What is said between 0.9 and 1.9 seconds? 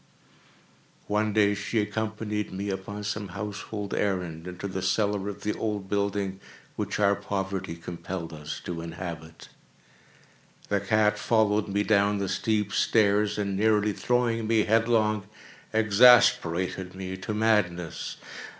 One day she